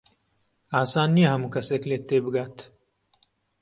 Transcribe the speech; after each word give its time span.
ئاسان 0.75 1.09
نییە 1.15 1.29
هەموو 1.33 1.53
کەسێک 1.55 1.83
لێت 1.89 2.03
تێبگات. 2.09 2.57